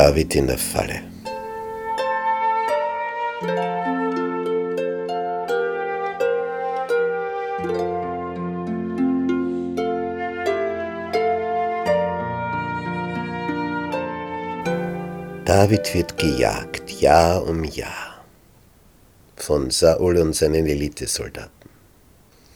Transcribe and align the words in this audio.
David 0.00 0.34
in 0.34 0.46
der 0.46 0.56
Falle. 0.56 1.02
David 15.44 15.94
wird 15.94 16.16
gejagt, 16.16 16.90
Jahr 16.92 17.46
um 17.46 17.62
Jahr, 17.64 18.24
von 19.36 19.68
Saul 19.68 20.16
und 20.16 20.34
seinen 20.34 20.64
Elitesoldaten. 20.64 21.50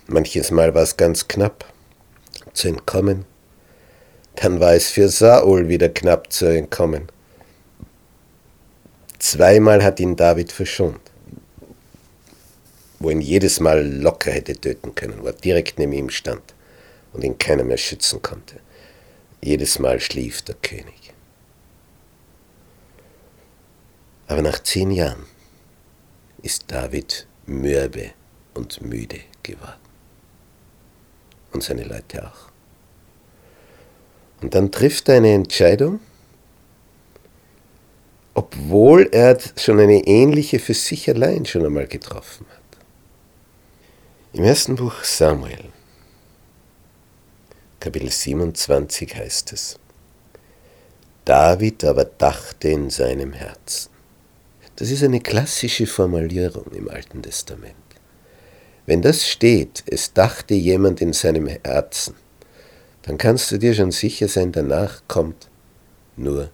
Manches 0.07 0.51
Mal 0.51 0.75
war 0.75 0.85
es 0.85 0.97
ganz 0.97 1.29
knapp 1.29 1.67
zu 2.55 2.69
entkommen, 2.69 3.27
dann 4.37 4.61
war 4.61 4.73
es 4.73 4.89
für 4.89 5.11
Saul 5.11 5.69
wieder 5.69 5.91
knapp 5.91 6.33
zu 6.33 6.47
entkommen. 6.47 7.09
Zweimal 9.25 9.83
hat 9.83 10.01
ihn 10.01 10.17
David 10.17 10.53
verschont, 10.53 11.01
wo 12.99 13.09
ihn 13.09 13.23
jedes 13.23 13.59
Mal 13.59 13.83
locker 13.83 14.31
hätte 14.31 14.55
töten 14.55 14.95
können, 14.95 15.23
wo 15.23 15.29
er 15.29 15.33
direkt 15.33 15.79
neben 15.79 15.95
ihm 15.95 16.11
stand 16.11 16.55
und 17.15 17.25
ihn 17.25 17.39
keiner 17.39 17.65
mehr 17.65 17.79
schützen 17.79 18.21
konnte. 18.21 18.61
Jedes 19.41 19.79
Mal 19.79 19.99
schlief 19.99 20.43
der 20.43 20.57
König. 20.57 21.15
Aber 24.27 24.43
nach 24.43 24.63
zehn 24.63 24.91
Jahren 24.91 25.25
ist 26.43 26.65
David 26.67 27.27
mürbe 27.47 28.11
und 28.53 28.83
müde 28.83 29.21
geworden. 29.43 29.81
Und 31.55 31.63
seine 31.63 31.85
Leute 31.85 32.27
auch. 32.27 32.51
Und 34.43 34.55
dann 34.55 34.71
trifft 34.71 35.09
er 35.09 35.17
eine 35.17 35.33
Entscheidung, 35.33 36.01
obwohl 38.35 39.09
er 39.13 39.39
schon 39.57 39.79
eine 39.79 40.07
ähnliche 40.07 40.59
für 40.59 40.75
sich 40.75 41.09
allein 41.09 41.47
schon 41.47 41.65
einmal 41.65 41.87
getroffen 41.87 42.47
hat. 42.51 42.79
Im 44.33 44.43
ersten 44.43 44.75
Buch 44.75 45.05
Samuel, 45.05 45.67
Kapitel 47.79 48.11
27 48.11 49.15
heißt 49.15 49.53
es, 49.53 49.79
David 51.25 51.85
aber 51.85 52.05
dachte 52.05 52.69
in 52.69 52.91
seinem 52.91 53.33
Herzen. 53.33 53.91
Das 54.77 54.91
ist 54.91 55.05
eine 55.05 55.21
klassische 55.21 55.87
Formulierung 55.87 56.67
im 56.73 56.91
Alten 56.91 57.23
Testament. 57.23 57.75
Wenn 58.87 59.01
das 59.01 59.27
steht, 59.27 59.85
es 59.87 60.13
dachte 60.13 60.55
jemand 60.55 61.01
in 61.01 61.13
seinem 61.13 61.47
Herzen, 61.47 62.17
dann 63.03 63.17
kannst 63.17 63.53
du 63.53 63.59
dir 63.59 63.75
schon 63.75 63.93
sicher 63.93 64.29
sein, 64.29 64.51
danach 64.51 65.03
kommt 65.07 65.49
nur 66.17 66.51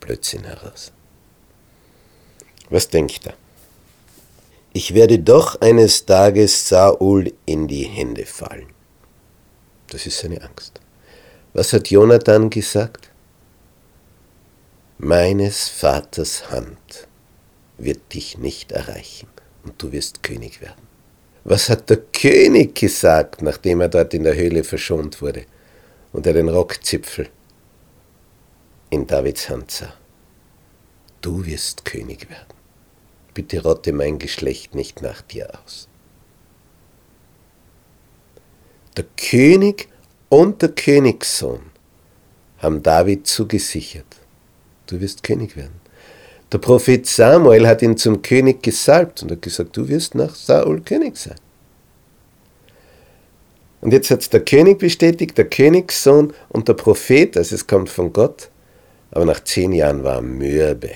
Blödsinn 0.00 0.44
heraus. 0.44 0.92
Was 2.72 2.88
denkt 2.88 3.26
er? 3.26 3.34
Ich 4.72 4.94
werde 4.94 5.18
doch 5.18 5.60
eines 5.60 6.06
Tages 6.06 6.70
Saul 6.70 7.30
in 7.44 7.68
die 7.68 7.82
Hände 7.82 8.24
fallen. 8.24 8.68
Das 9.90 10.06
ist 10.06 10.20
seine 10.20 10.40
Angst. 10.40 10.80
Was 11.52 11.74
hat 11.74 11.90
Jonathan 11.90 12.48
gesagt? 12.48 13.10
Meines 14.96 15.68
Vaters 15.68 16.50
Hand 16.50 17.08
wird 17.76 18.14
dich 18.14 18.38
nicht 18.38 18.72
erreichen 18.72 19.28
und 19.64 19.74
du 19.82 19.92
wirst 19.92 20.22
König 20.22 20.62
werden. 20.62 20.88
Was 21.44 21.68
hat 21.68 21.90
der 21.90 21.98
König 21.98 22.74
gesagt, 22.74 23.42
nachdem 23.42 23.82
er 23.82 23.90
dort 23.90 24.14
in 24.14 24.24
der 24.24 24.34
Höhle 24.34 24.64
verschont 24.64 25.20
wurde 25.20 25.44
und 26.14 26.26
er 26.26 26.32
den 26.32 26.48
Rockzipfel 26.48 27.28
in 28.88 29.06
Davids 29.06 29.50
Hand 29.50 29.70
sah? 29.70 29.92
Du 31.20 31.44
wirst 31.44 31.84
König 31.84 32.30
werden 32.30 32.61
bitte 33.34 33.62
rotte 33.62 33.92
mein 33.92 34.18
Geschlecht 34.18 34.74
nicht 34.74 35.02
nach 35.02 35.22
dir 35.22 35.50
aus. 35.64 35.88
Der 38.96 39.04
König 39.16 39.88
und 40.28 40.60
der 40.60 40.70
Königssohn 40.70 41.62
haben 42.58 42.82
David 42.82 43.26
zugesichert, 43.26 44.16
du 44.86 45.00
wirst 45.00 45.22
König 45.22 45.56
werden. 45.56 45.80
Der 46.52 46.58
Prophet 46.58 47.06
Samuel 47.06 47.66
hat 47.66 47.80
ihn 47.80 47.96
zum 47.96 48.20
König 48.20 48.62
gesalbt 48.62 49.22
und 49.22 49.30
hat 49.30 49.40
gesagt, 49.40 49.76
du 49.76 49.88
wirst 49.88 50.14
nach 50.14 50.34
Saul 50.34 50.82
König 50.82 51.16
sein. 51.16 51.38
Und 53.80 53.92
jetzt 53.92 54.10
hat 54.10 54.20
es 54.20 54.28
der 54.28 54.44
König 54.44 54.78
bestätigt, 54.78 55.36
der 55.38 55.48
Königssohn 55.48 56.32
und 56.50 56.68
der 56.68 56.74
Prophet, 56.74 57.36
also 57.36 57.54
es 57.54 57.66
kommt 57.66 57.88
von 57.88 58.12
Gott, 58.12 58.50
aber 59.10 59.24
nach 59.24 59.42
zehn 59.42 59.72
Jahren 59.72 60.04
war 60.04 60.16
er 60.16 60.22
mürbe. 60.22 60.90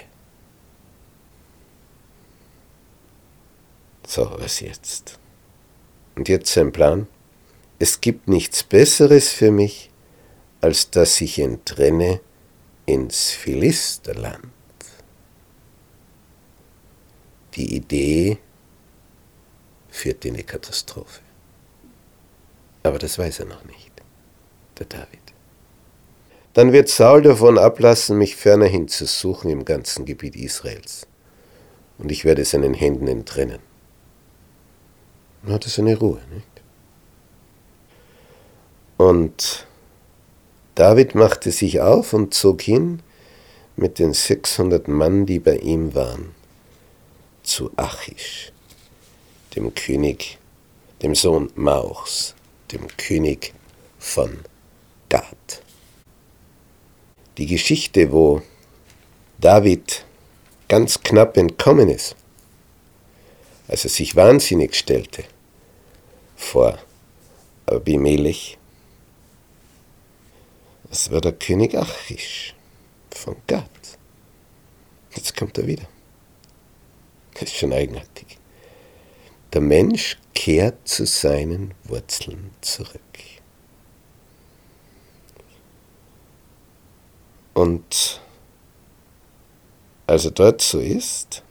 So, 4.07 4.31
was 4.39 4.61
jetzt? 4.61 5.19
Und 6.15 6.29
jetzt 6.29 6.53
sein 6.53 6.71
Plan? 6.71 7.09
Es 7.81 8.01
gibt 8.01 8.29
nichts 8.29 8.63
Besseres 8.63 9.31
für 9.31 9.51
mich, 9.51 9.91
als 10.61 10.91
dass 10.91 11.21
ich 11.21 11.41
entrenne 11.41 12.21
ins 12.87 13.33
Philisterland. 13.33 14.47
Die 17.55 17.75
Idee 17.75 18.39
führt 19.89 20.25
in 20.25 20.35
eine 20.35 20.45
Katastrophe. 20.45 21.21
Aber 22.85 22.99
das 22.99 23.19
weiß 23.19 23.41
er 23.41 23.47
noch 23.47 23.65
nicht, 23.65 23.91
der 24.79 24.87
David. 24.87 25.19
Dann 26.55 26.73
wird 26.73 26.89
Saul 26.89 27.23
davon 27.23 27.59
ablassen, 27.59 28.19
mich 28.19 28.37
ferner 28.37 28.67
hinzusuchen 28.67 29.51
im 29.51 29.65
ganzen 29.65 30.05
Gebiet 30.05 30.37
Israels. 30.37 31.09
Und 31.99 32.13
ich 32.13 32.25
werde 32.25 32.45
seinen 32.45 32.73
Händen 32.73 33.09
entrennen. 33.09 33.66
Dann 35.47 35.55
hat 35.55 35.65
er 35.65 35.71
seine 35.71 35.97
Ruhe. 35.97 36.21
Nicht? 36.33 36.47
Und 38.97 39.67
David 40.75 41.15
machte 41.15 41.53
sich 41.53 41.81
auf 41.81 42.13
und 42.13 42.35
zog 42.35 42.63
hin 42.63 43.01
mit 43.77 44.01
den 44.01 44.13
600 44.13 44.89
Mann, 44.89 45.25
die 45.25 45.39
bei 45.39 45.59
ihm 45.59 45.95
waren, 45.95 46.35
zu 47.45 47.71
Achish, 47.77 48.53
dem 49.55 49.73
König, 49.75 50.39
dem 51.03 51.15
Sohn 51.15 51.53
Mauchs, 51.55 52.35
dem 52.73 52.89
König 52.97 53.55
von 54.01 54.41
Gad. 55.09 55.63
Die 57.39 57.47
Geschichte, 57.47 58.11
wo 58.11 58.43
David 59.39 60.05
ganz 60.69 61.01
knapp 61.03 61.37
entkommen 61.37 61.89
ist, 61.89 62.17
als 63.69 63.85
er 63.85 63.91
sich 63.91 64.17
wahnsinnig 64.17 64.75
stellte, 64.75 65.25
vor 66.37 66.79
Abimelech. 67.67 68.59
Das 70.89 71.11
war 71.11 71.21
der 71.21 71.33
König 71.33 71.75
Achish 71.75 72.55
von 73.11 73.37
Gad. 73.47 73.69
Jetzt 75.15 75.37
kommt 75.37 75.59
er 75.59 75.67
wieder. 75.67 75.89
Das 77.35 77.45
ist 77.45 77.57
schon 77.57 77.73
eigenartig. 77.73 78.39
Der 79.53 79.61
Mensch 79.61 80.19
kehrt 80.35 80.87
zu 80.87 81.07
seinen 81.07 81.75
Wurzeln 81.85 82.51
zurück. 82.61 83.01
Und 87.55 88.21
als 90.07 90.25
er 90.27 90.31
dort 90.31 90.61
so 90.61 90.79
ist, 90.79 91.43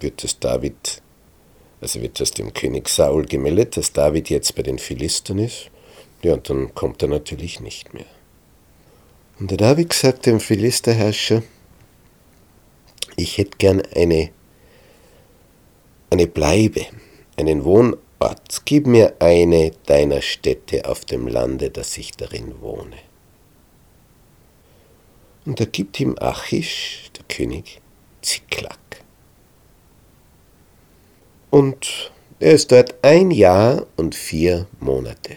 wird 0.00 0.24
es 0.24 0.38
David 0.38 1.01
also 1.82 2.00
wird 2.00 2.20
das 2.20 2.30
dem 2.30 2.54
König 2.54 2.88
Saul 2.88 3.26
gemeldet, 3.26 3.76
dass 3.76 3.92
David 3.92 4.30
jetzt 4.30 4.54
bei 4.54 4.62
den 4.62 4.78
Philistern 4.78 5.38
ist. 5.38 5.70
Ja, 6.22 6.34
und 6.34 6.48
dann 6.48 6.74
kommt 6.74 7.02
er 7.02 7.08
natürlich 7.08 7.60
nicht 7.60 7.92
mehr. 7.92 8.06
Und 9.38 9.50
der 9.50 9.58
David 9.58 9.92
sagt 9.92 10.26
dem 10.26 10.40
Philisterherrscher, 10.40 11.42
ich 13.16 13.38
hätte 13.38 13.58
gern 13.58 13.82
eine, 13.94 14.30
eine 16.10 16.26
Bleibe, 16.26 16.86
einen 17.36 17.64
Wohnort 17.64 17.98
Ort, 18.22 18.62
gib 18.66 18.86
mir 18.86 19.16
eine 19.18 19.72
deiner 19.86 20.22
Städte 20.22 20.88
auf 20.88 21.04
dem 21.04 21.26
Lande, 21.26 21.70
dass 21.70 21.98
ich 21.98 22.12
darin 22.12 22.60
wohne. 22.60 22.96
Und 25.44 25.58
da 25.58 25.64
gibt 25.64 25.98
ihm 25.98 26.16
Achish, 26.20 27.10
der 27.16 27.24
König, 27.24 27.80
Ziklag. 28.20 28.78
Und 31.52 32.10
er 32.40 32.52
ist 32.52 32.72
dort 32.72 32.94
ein 33.02 33.30
Jahr 33.30 33.86
und 33.96 34.14
vier 34.14 34.66
Monate. 34.80 35.36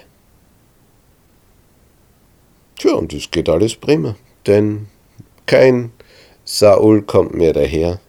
Tja, 2.77 2.93
und 2.93 3.11
es 3.11 3.29
geht 3.29 3.49
alles 3.49 3.75
prima, 3.75 4.15
denn 4.47 4.87
kein 5.45 5.91
Saul 6.45 7.01
kommt 7.01 7.33
mir 7.33 7.51
daher. 7.51 7.99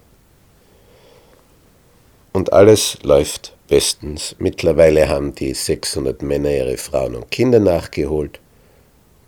Und 2.33 2.53
alles 2.53 2.99
läuft 3.03 3.57
bestens. 3.67 4.37
Mittlerweile 4.39 5.09
haben 5.09 5.35
die 5.35 5.53
600 5.53 6.23
Männer 6.23 6.53
ihre 6.53 6.77
Frauen 6.77 7.17
und 7.17 7.33
Kinder 7.33 7.59
nachgeholt. 7.59 8.39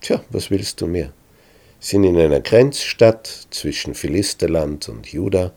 Tja, 0.03 0.23
was 0.31 0.53
willst 0.53 0.81
du 0.81 0.87
mehr? 0.87 1.13
Sind 1.81 2.05
in 2.05 2.17
einer 2.17 2.41
Grenzstadt 2.41 3.27
zwischen 3.51 3.97
Philisterland 3.97 4.89
und 4.89 5.09
Juda. 5.09 5.53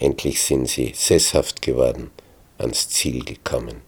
Endlich 0.00 0.42
sind 0.42 0.66
sie 0.66 0.92
sesshaft 0.96 1.60
geworden, 1.60 2.10
ans 2.56 2.88
Ziel 2.88 3.22
gekommen. 3.22 3.82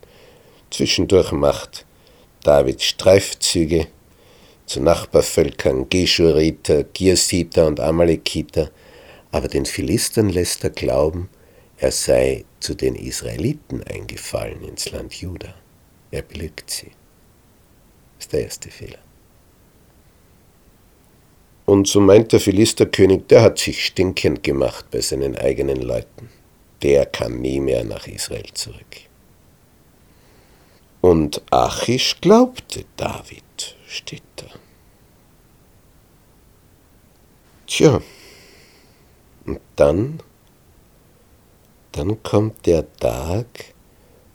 Zwischendurch 0.70 1.32
macht 1.32 1.86
David 2.42 2.82
Streifzüge 2.82 3.88
zu 4.66 4.80
Nachbarvölkern 4.80 5.88
Geschuriter, 5.88 6.84
Girsiter 6.84 7.66
und 7.66 7.80
Amalekiter, 7.80 8.70
aber 9.30 9.48
den 9.48 9.64
Philistern 9.64 10.28
lässt 10.28 10.62
er 10.64 10.70
glauben, 10.70 11.30
er 11.78 11.92
sei 11.92 12.44
zu 12.60 12.74
den 12.74 12.94
Israeliten 12.94 13.82
eingefallen 13.82 14.62
ins 14.64 14.90
Land 14.90 15.14
Juda. 15.14 15.54
Er 16.10 16.22
belügt 16.22 16.70
sie. 16.70 16.92
Das 18.18 18.26
ist 18.26 18.32
der 18.34 18.42
erste 18.42 18.70
Fehler. 18.70 18.98
Und 21.72 21.88
so 21.88 22.00
meint 22.02 22.32
der 22.32 22.40
Philisterkönig, 22.40 23.28
der 23.28 23.40
hat 23.40 23.58
sich 23.58 23.86
stinkend 23.86 24.42
gemacht 24.42 24.84
bei 24.90 25.00
seinen 25.00 25.38
eigenen 25.38 25.80
Leuten. 25.80 26.28
Der 26.82 27.06
kann 27.06 27.40
nie 27.40 27.60
mehr 27.60 27.82
nach 27.82 28.06
Israel 28.06 28.52
zurück. 28.52 28.94
Und 31.00 31.40
Achish 31.50 32.20
glaubte 32.20 32.84
David, 32.98 33.74
steht 33.86 34.22
da. 34.36 34.48
Tja, 37.66 38.02
und 39.46 39.60
dann 39.76 40.20
dann 41.92 42.22
kommt 42.22 42.66
der 42.66 42.84
Tag, 42.96 43.46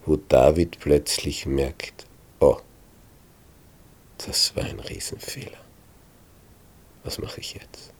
wo 0.07 0.15
David 0.15 0.79
plötzlich 0.79 1.45
merkt, 1.45 2.07
oh, 2.39 2.57
das 4.25 4.55
war 4.55 4.63
ein 4.63 4.79
Riesenfehler. 4.79 5.66
Was 7.07 7.19
mache 7.19 7.39
ich 7.39 7.53
jetzt? 7.53 7.93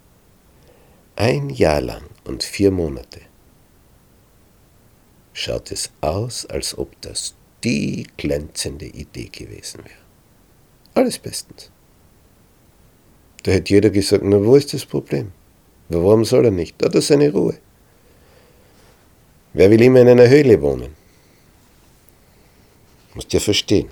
Ein 1.15 1.50
Jahr 1.50 1.80
lang 1.80 2.04
und 2.25 2.44
vier 2.44 2.71
Monate 2.71 3.21
schaut 5.31 5.71
es 5.71 5.92
aus, 6.01 6.45
als 6.48 6.77
ob 6.77 6.89
das 7.00 7.33
die 7.63 8.06
glänzende 8.18 8.86
Idee 8.86 9.30
gewesen 9.30 9.86
wäre. 9.86 10.04
Alles 10.94 11.19
bestens. 11.19 11.71
Da 13.44 13.51
hätte 13.51 13.75
jeder 13.75 13.92
gesagt, 13.92 14.25
na 14.25 14.44
wo 14.44 14.57
ist 14.57 14.74
das 14.74 14.86
Problem? 14.86 15.31
Warum 15.88 16.25
soll 16.25 16.44
er 16.44 16.51
nicht? 16.51 16.75
Da 16.77 16.88
hat 16.88 16.95
er 16.95 17.01
seine 17.01 17.31
Ruhe. 17.31 17.57
Wer 19.53 19.71
will 19.71 19.83
immer 19.83 20.01
in 20.01 20.10
einer 20.10 20.27
Höhle 20.27 20.62
wohnen? 20.62 20.94
Musst 23.13 23.31
ja 23.31 23.39
verstehen. 23.39 23.88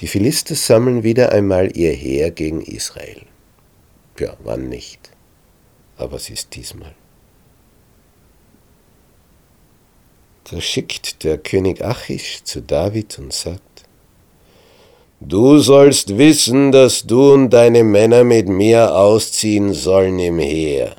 Die 0.00 0.08
Philister 0.08 0.54
sammeln 0.54 1.02
wieder 1.02 1.32
einmal 1.32 1.76
ihr 1.76 1.92
Heer 1.92 2.30
gegen 2.30 2.62
Israel. 2.62 3.26
Ja, 4.18 4.36
wann 4.42 4.68
nicht? 4.68 5.10
Aber 5.96 6.16
es 6.16 6.30
ist 6.30 6.54
diesmal. 6.54 6.94
Da 10.50 10.60
schickt 10.60 11.24
der 11.24 11.38
König 11.38 11.82
Achish 11.84 12.42
zu 12.44 12.60
David 12.60 13.18
und 13.18 13.32
sagt, 13.32 13.62
Du 15.24 15.58
sollst 15.58 16.18
wissen, 16.18 16.72
dass 16.72 17.06
du 17.06 17.32
und 17.32 17.50
deine 17.50 17.84
Männer 17.84 18.24
mit 18.24 18.48
mir 18.48 18.96
ausziehen 18.96 19.72
sollen 19.72 20.18
im 20.18 20.40
Heer. 20.40 20.96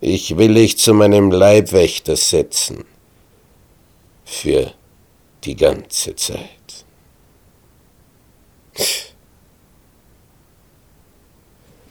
Ich 0.00 0.38
will 0.38 0.54
dich 0.54 0.78
zu 0.78 0.94
meinem 0.94 1.30
Leibwächter 1.30 2.16
setzen. 2.16 2.84
Für 4.24 4.72
die 5.44 5.56
ganze 5.56 6.16
Zeit. 6.16 6.86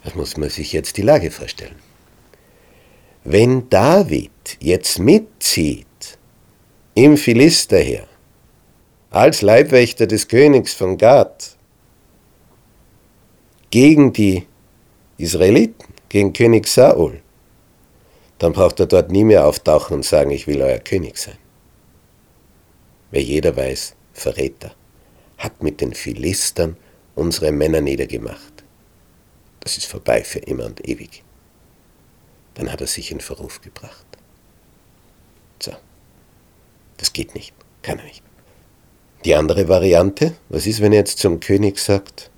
Das 0.05 0.13
muss 0.13 0.37
man 0.37 0.49
sich 0.49 0.71
jetzt 0.71 0.97
die 0.97 1.01
Lage 1.01 1.31
vorstellen. 1.31 1.75
Wenn 3.23 3.67
David 3.69 4.31
jetzt 4.59 4.99
mitzieht 4.99 5.87
im 6.93 7.17
Philisterheer 7.17 8.07
als 9.09 9.41
Leibwächter 9.41 10.05
des 10.05 10.27
Königs 10.27 10.73
von 10.73 10.97
Gad 10.99 11.57
gegen 13.71 14.13
die 14.13 14.45
Israeliten, 15.17 15.93
gegen 16.07 16.33
König 16.33 16.67
Saul, 16.67 17.21
dann 18.37 18.53
braucht 18.53 18.79
er 18.79 18.85
dort 18.85 19.11
nie 19.11 19.23
mehr 19.23 19.47
auftauchen 19.47 19.95
und 19.95 20.05
sagen, 20.05 20.29
ich 20.29 20.45
will 20.45 20.61
euer 20.61 20.77
König 20.77 21.17
sein. 21.17 21.37
Weil 23.09 23.21
jeder 23.21 23.57
weiß, 23.57 23.95
Verräter 24.13 24.75
hat 25.39 25.63
mit 25.63 25.81
den 25.81 25.93
Philistern 25.93 26.77
unsere 27.15 27.51
Männer 27.51 27.81
niedergemacht. 27.81 28.54
Das 29.65 29.77
ist 29.77 29.87
vorbei 29.87 30.23
für 30.23 30.37
immer 30.39 30.65
und 30.65 30.87
ewig. 30.87 31.23
Dann 32.53 32.71
hat 32.71 32.81
er 32.81 32.87
sich 32.87 33.11
in 33.11 33.19
Verruf 33.19 33.61
gebracht. 33.61 34.05
So, 35.59 35.73
das 36.97 37.11
geht 37.13 37.33
nicht, 37.33 37.53
kann 37.81 37.97
er 37.97 38.05
nicht. 38.05 38.23
Die 39.25 39.33
andere 39.33 39.67
Variante, 39.67 40.35
was 40.49 40.67
ist, 40.67 40.81
wenn 40.81 40.93
er 40.93 40.99
jetzt 40.99 41.17
zum 41.17 41.39
König 41.39 41.79
sagt, 41.79 42.29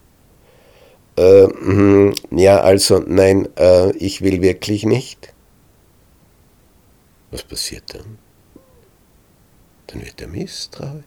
äh, 1.18 1.47
mh, 1.47 2.15
ja, 2.31 2.62
also 2.62 3.00
nein, 3.00 3.50
äh, 3.57 3.91
ich 3.97 4.21
will 4.21 4.41
wirklich 4.41 4.85
nicht. 4.85 5.33
Was 7.29 7.44
passiert 7.44 7.94
dann? 7.94 8.19
Dann 9.88 10.06
wird 10.06 10.21
er 10.21 10.27
misstrauisch, 10.27 11.03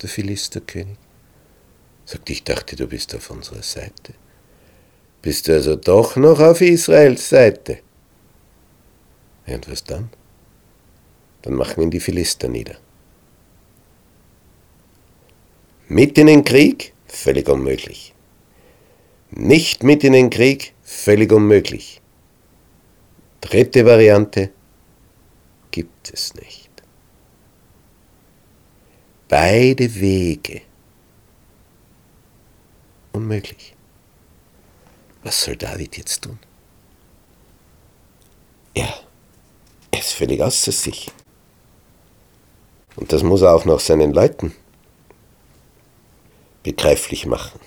der 0.00 0.08
Philisterkönig. 0.08 0.98
Sagt, 2.06 2.28
ich 2.28 2.42
dachte, 2.42 2.74
du 2.74 2.88
bist 2.88 3.14
auf 3.14 3.30
unserer 3.30 3.62
Seite. 3.62 4.14
Bist 5.22 5.46
du 5.46 5.54
also 5.54 5.76
doch 5.76 6.16
noch 6.16 6.40
auf 6.40 6.60
Israels 6.60 7.28
Seite? 7.28 7.78
Und 9.46 9.70
was 9.70 9.84
dann? 9.84 10.10
Dann 11.42 11.54
machen 11.54 11.82
ihn 11.82 11.90
die 11.90 12.00
Philister 12.00 12.48
nieder. 12.48 12.76
Mit 15.88 16.18
in 16.18 16.26
den 16.26 16.44
Krieg? 16.44 16.92
Völlig 17.06 17.48
unmöglich. 17.48 18.14
Nicht 19.30 19.82
mit 19.82 20.02
in 20.04 20.12
den 20.12 20.30
Krieg? 20.30 20.74
Völlig 20.82 21.32
unmöglich. 21.32 22.00
Dritte 23.40 23.84
Variante, 23.84 24.50
gibt 25.70 26.12
es 26.12 26.34
nicht. 26.34 26.70
Beide 29.28 29.94
Wege 29.94 30.62
unmöglich. 33.12 33.74
Was 35.22 35.42
soll 35.42 35.56
David 35.56 35.96
jetzt 35.96 36.22
tun? 36.22 36.38
Er, 38.74 38.92
er 39.90 40.00
ist 40.00 40.12
völlig 40.12 40.42
außer 40.42 40.72
sich. 40.72 41.10
Und 42.96 43.12
das 43.12 43.22
muss 43.22 43.42
er 43.42 43.54
auch 43.54 43.64
noch 43.64 43.80
seinen 43.80 44.12
Leuten 44.12 44.54
begreiflich 46.62 47.26
machen. 47.26 47.58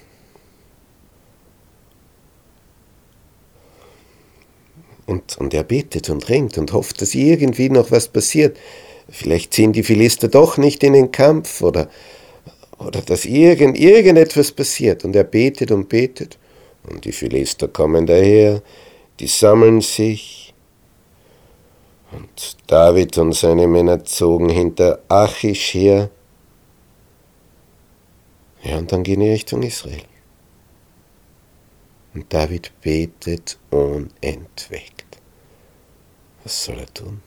Und, 5.06 5.38
und 5.38 5.54
er 5.54 5.64
betet 5.64 6.10
und 6.10 6.28
ringt 6.30 6.58
und 6.58 6.74
hofft, 6.74 7.02
dass 7.02 7.14
irgendwie 7.14 7.70
noch 7.70 7.92
was 7.92 8.08
passiert. 8.08 8.58
Vielleicht 9.08 9.54
ziehen 9.54 9.72
die 9.72 9.84
Philister 9.84 10.28
doch 10.28 10.58
nicht 10.58 10.84
in 10.84 10.94
den 10.94 11.12
Kampf 11.12 11.62
oder, 11.62 11.90
oder 12.80 13.02
dass 13.02 13.26
irgend, 13.26 13.78
irgendetwas 13.78 14.52
passiert. 14.52 15.06
Und 15.06 15.16
er 15.16 15.24
betet 15.24 15.72
und 15.72 15.90
betet. 15.90 16.40
Und 16.90 17.06
die 17.06 17.12
Philister 17.12 17.68
kommen 17.68 18.06
daher, 18.06 18.62
die 19.20 19.28
sammeln 19.28 19.82
sich. 19.82 20.54
Und 22.12 22.58
David 22.68 23.18
und 23.18 23.34
seine 23.34 23.68
Männer 23.68 24.04
zogen 24.04 24.50
hinter 24.50 25.00
Achish 25.10 25.74
her. 25.74 26.10
Ja, 28.64 28.78
und 28.78 28.92
dann 28.92 29.04
gehen 29.04 29.20
die 29.20 29.30
Richtung 29.30 29.64
Israel. 29.64 30.04
Und 32.14 32.34
David 32.34 32.72
betet 32.82 33.60
unentwegt. 33.72 35.20
Was 36.44 36.64
soll 36.64 36.80
er 36.80 36.94
tun? 36.94 37.22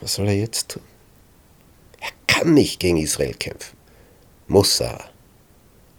Was 0.00 0.14
soll 0.14 0.28
er 0.28 0.34
jetzt 0.34 0.70
tun? 0.70 0.82
Er 2.00 2.10
kann 2.26 2.54
nicht 2.54 2.80
gegen 2.80 2.96
Israel 2.96 3.34
kämpfen. 3.34 3.76
Muss 4.48 4.80
er. 4.80 5.10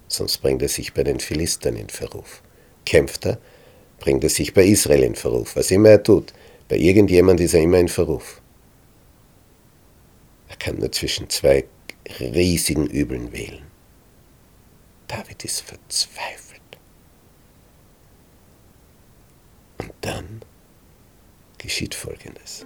Sonst 0.10 0.40
bringt 0.40 0.62
er 0.62 0.68
sich 0.68 0.94
bei 0.94 1.04
den 1.04 1.20
Philistern 1.20 1.76
in 1.76 1.88
Verruf. 1.88 2.42
Kämpft 2.86 3.26
er, 3.26 3.38
bringt 4.00 4.24
er 4.24 4.30
sich 4.30 4.54
bei 4.54 4.66
Israel 4.66 5.04
in 5.04 5.16
Verruf. 5.16 5.56
Was 5.56 5.72
immer 5.72 5.90
er 5.90 6.04
tut, 6.04 6.34
bei 6.68 6.78
irgendjemand 6.78 7.40
ist 7.40 7.54
er 7.54 7.62
immer 7.62 7.78
in 7.78 7.88
Verruf. 7.88 8.42
Er 10.50 10.56
kann 10.58 10.78
nur 10.78 10.92
zwischen 10.92 11.30
zwei 11.30 11.66
riesigen 12.20 12.88
Übeln 12.88 13.32
wählen. 13.32 13.62
David 15.08 15.46
ist 15.46 15.62
verzweifelt. 15.62 16.60
Und 19.78 19.94
dann 20.02 20.42
geschieht 21.60 21.94
Folgendes. 21.94 22.66